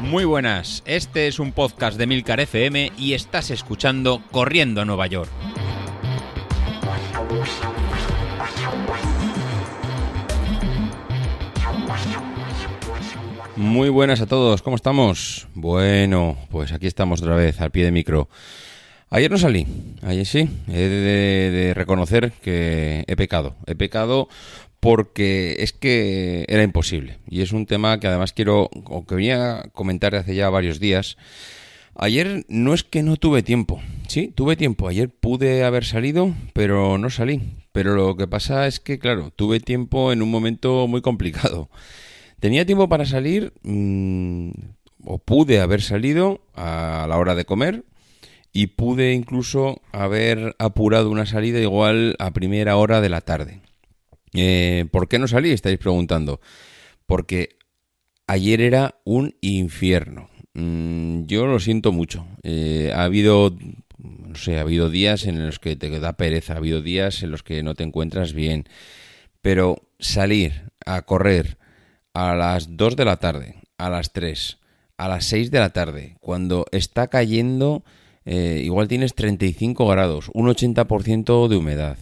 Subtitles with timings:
[0.00, 5.08] Muy buenas, este es un podcast de Milcar FM y estás escuchando Corriendo a Nueva
[5.08, 5.30] York.
[13.56, 15.48] Muy buenas a todos, ¿cómo estamos?
[15.54, 18.28] Bueno, pues aquí estamos otra vez al pie de micro.
[19.10, 19.66] Ayer no salí,
[20.02, 23.56] ayer sí, he de, de reconocer que he pecado.
[23.66, 24.28] He pecado
[24.86, 27.18] porque es que era imposible.
[27.28, 30.78] Y es un tema que además quiero, o que venía a comentar hace ya varios
[30.78, 31.16] días.
[31.96, 33.82] Ayer no es que no tuve tiempo.
[34.06, 34.86] Sí, tuve tiempo.
[34.86, 37.42] Ayer pude haber salido, pero no salí.
[37.72, 41.68] Pero lo que pasa es que, claro, tuve tiempo en un momento muy complicado.
[42.38, 44.50] Tenía tiempo para salir, mmm,
[45.04, 47.82] o pude haber salido a la hora de comer,
[48.52, 53.62] y pude incluso haber apurado una salida igual a primera hora de la tarde.
[54.36, 55.50] Eh, ¿Por qué no salí?
[55.50, 56.40] Estáis preguntando.
[57.06, 57.56] Porque
[58.26, 60.28] ayer era un infierno.
[60.54, 62.26] Mm, yo lo siento mucho.
[62.42, 63.56] Eh, ha habido,
[63.98, 67.30] no sé, ha habido días en los que te da pereza, ha habido días en
[67.30, 68.64] los que no te encuentras bien.
[69.42, 71.58] Pero salir a correr
[72.14, 74.58] a las 2 de la tarde, a las 3,
[74.96, 77.84] a las 6 de la tarde, cuando está cayendo,
[78.24, 81.98] eh, igual tienes 35 grados, un 80% de humedad.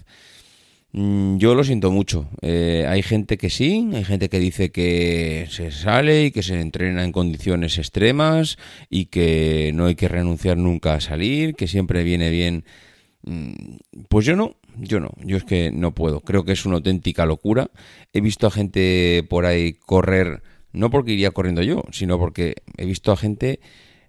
[0.96, 2.28] Mm, yo lo siento mucho.
[2.40, 6.60] Eh, hay gente que sí, hay gente que dice que se sale y que se
[6.60, 12.04] entrena en condiciones extremas y que no hay que renunciar nunca a salir, que siempre
[12.04, 12.64] viene bien.
[13.24, 13.54] Mm,
[14.08, 16.20] pues yo no, yo no, yo es que no puedo.
[16.20, 17.70] Creo que es una auténtica locura.
[18.12, 20.42] He visto a gente por ahí correr,
[20.72, 23.58] no porque iría corriendo yo, sino porque he visto a gente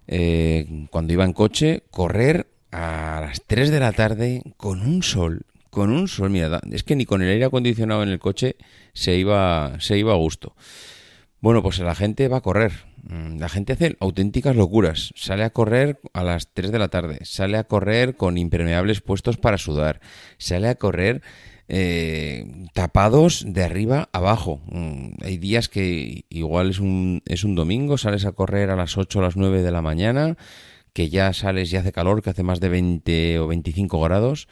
[0.06, 5.46] eh, cuando iba en coche correr a las 3 de la tarde con un sol,
[5.76, 8.56] con un sol, mira, es que ni con el aire acondicionado en el coche
[8.94, 10.56] se iba, se iba a gusto.
[11.42, 12.72] Bueno, pues la gente va a correr.
[13.02, 15.12] Mm, la gente hace auténticas locuras.
[15.16, 17.18] Sale a correr a las 3 de la tarde.
[17.24, 20.00] Sale a correr con impermeables puestos para sudar.
[20.38, 21.20] Sale a correr
[21.68, 24.62] eh, tapados de arriba abajo.
[24.68, 28.96] Mm, hay días que igual es un, es un domingo, sales a correr a las
[28.96, 30.38] 8 o las 9 de la mañana,
[30.94, 34.48] que ya sales y hace calor, que hace más de 20 o 25 grados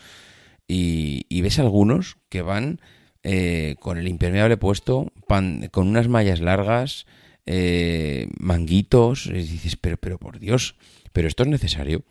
[0.67, 2.81] y, ves algunos que van
[3.23, 7.07] eh, con el impermeable puesto, con unas mallas largas,
[7.47, 10.77] eh, manguitos, y dices, pero, pero por Dios,
[11.13, 12.03] pero esto es necesario.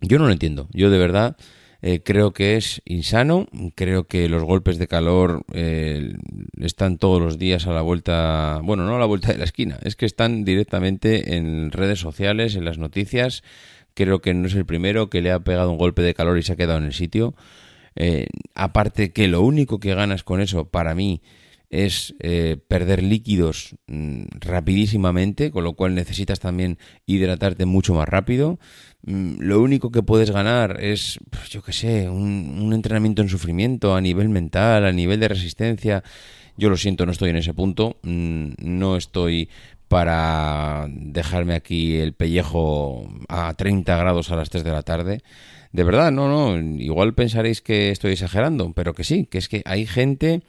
[0.00, 1.36] Yo no lo entiendo, yo de verdad
[1.80, 5.44] eh, creo que es insano, creo que los golpes de calor
[6.60, 9.78] están todos los días a la vuelta, bueno, no a la vuelta de la esquina,
[9.82, 13.42] es que están directamente en redes sociales, en las noticias,
[13.94, 16.42] creo que no es el primero que le ha pegado un golpe de calor y
[16.42, 17.34] se ha quedado en el sitio.
[17.96, 21.22] Eh, aparte que lo único que ganas con eso para mí
[21.70, 28.58] es eh, perder líquidos mm, rapidísimamente, con lo cual necesitas también hidratarte mucho más rápido.
[29.02, 33.94] Mm, lo único que puedes ganar es, pues, yo qué sé, un, entrenamiento en sufrimiento
[33.94, 36.04] a nivel mental, a nivel de resistencia.
[36.56, 39.48] Yo lo siento, no estoy en ese punto, mm, no estoy
[39.88, 45.22] para dejarme aquí el pellejo a 30 grados a las 3 de la tarde.
[45.72, 49.62] De verdad, no, no, igual pensaréis que estoy exagerando, pero que sí, que es que
[49.64, 50.42] hay gente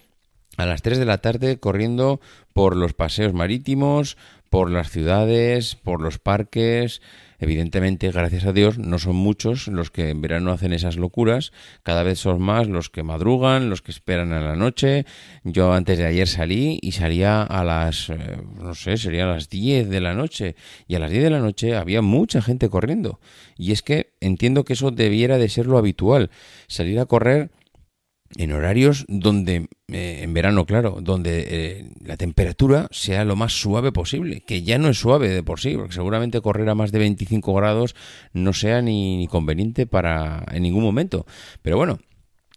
[0.58, 2.20] a las 3 de la tarde corriendo
[2.52, 4.18] por los paseos marítimos,
[4.50, 7.02] por las ciudades, por los parques.
[7.40, 11.52] Evidentemente, gracias a Dios, no son muchos los que en verano hacen esas locuras.
[11.84, 15.06] Cada vez son más los que madrugan, los que esperan a la noche.
[15.44, 19.90] Yo antes de ayer salí y salía a las, eh, no sé, serían las 10
[19.90, 20.56] de la noche.
[20.88, 23.20] Y a las 10 de la noche había mucha gente corriendo.
[23.56, 26.32] Y es que entiendo que eso debiera de ser lo habitual.
[26.68, 27.52] Salir a correr
[28.36, 33.94] en horarios donde, eh, en verano, claro, donde eh, la temperatura sea lo más suave
[33.94, 37.00] posible, que ya no es suave de por sí, porque seguramente correr a más de
[37.00, 37.96] 25 grados
[38.34, 41.26] no sea ni, ni conveniente para en ningún momento.
[41.62, 42.00] Pero bueno,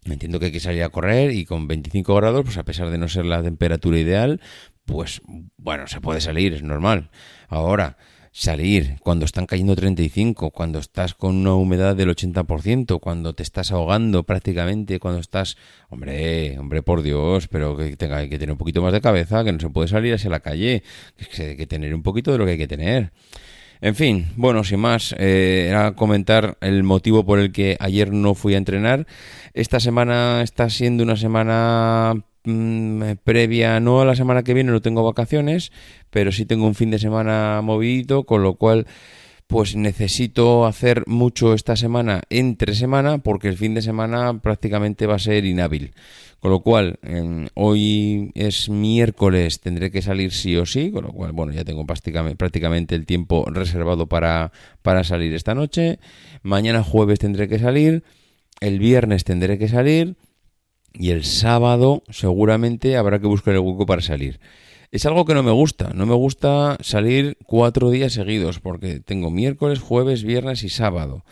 [0.05, 2.99] entiendo que hay que salir a correr y con 25 grados, pues a pesar de
[2.99, 4.41] no ser la temperatura ideal,
[4.85, 5.23] pues
[5.57, 7.11] bueno, se puede salir, es normal.
[7.49, 7.97] Ahora,
[8.33, 13.73] salir cuando están cayendo 35, cuando estás con una humedad del 80%, cuando te estás
[13.73, 15.57] ahogando prácticamente, cuando estás,
[15.89, 19.53] hombre, hombre, por Dios, pero que tenga que tener un poquito más de cabeza, que
[19.53, 20.83] no se puede salir hacia la calle,
[21.35, 23.13] que hay que tener un poquito de lo que hay que tener.
[23.83, 28.35] En fin, bueno, sin más, eh, era comentar el motivo por el que ayer no
[28.35, 29.07] fui a entrenar.
[29.55, 34.81] Esta semana está siendo una semana Mm, previa, no a la semana que viene, no
[34.81, 35.73] tengo vacaciones,
[36.11, 38.87] pero sí tengo un fin de semana movido, con lo cual
[39.47, 45.17] pues necesito hacer mucho esta semana entre semana porque el fin de semana prácticamente va
[45.17, 45.93] a ser inhábil.
[46.39, 46.99] Con lo cual,
[47.55, 51.85] hoy es miércoles, tendré que salir sí o sí, con lo cual, bueno, ya tengo
[51.85, 55.99] prácticamente, prácticamente el tiempo reservado para, para salir esta noche.
[56.43, 58.05] Mañana jueves tendré que salir,
[58.61, 60.17] el viernes tendré que salir
[60.95, 64.41] y el sábado seguramente habrá que buscar el hueco para salir.
[64.91, 69.31] Es algo que no me gusta, no me gusta salir cuatro días seguidos porque tengo
[69.31, 71.25] miércoles, jueves, viernes y sábado.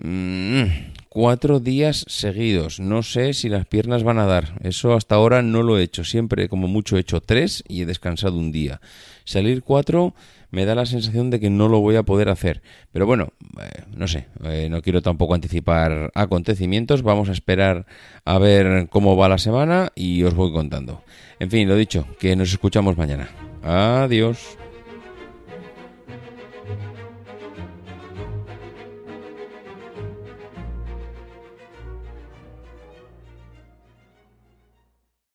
[0.00, 0.64] Mm,
[1.08, 2.80] cuatro días seguidos.
[2.80, 4.58] No sé si las piernas van a dar.
[4.62, 6.04] Eso hasta ahora no lo he hecho.
[6.04, 8.80] Siempre, como mucho, he hecho tres y he descansado un día.
[9.24, 10.14] Salir cuatro
[10.50, 12.62] me da la sensación de que no lo voy a poder hacer.
[12.92, 13.28] Pero bueno,
[13.60, 14.26] eh, no sé.
[14.44, 17.02] Eh, no quiero tampoco anticipar acontecimientos.
[17.02, 17.86] Vamos a esperar
[18.24, 21.02] a ver cómo va la semana y os voy contando.
[21.38, 23.28] En fin, lo dicho, que nos escuchamos mañana.
[23.62, 24.58] Adiós.